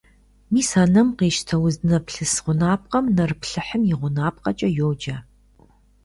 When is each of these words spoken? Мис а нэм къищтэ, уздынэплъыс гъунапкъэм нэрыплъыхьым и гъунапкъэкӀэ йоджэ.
Мис 0.53 0.69
а 0.81 0.83
нэм 0.93 1.07
къищтэ, 1.17 1.55
уздынэплъыс 1.65 2.33
гъунапкъэм 2.43 3.05
нэрыплъыхьым 3.15 3.83
и 3.93 3.95
гъунапкъэкӀэ 3.99 4.69
йоджэ. 4.77 5.15